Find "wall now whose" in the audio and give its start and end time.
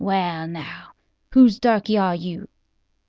0.01-1.59